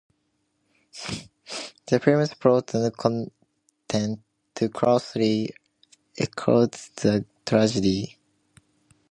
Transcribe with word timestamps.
The 1.85 1.99
film's 1.99 2.33
plot 2.33 2.73
and 2.73 2.91
content 2.97 4.23
too 4.55 4.69
closely 4.69 5.51
echoed 6.17 6.71
the 6.71 7.23
tragedy. 7.45 8.17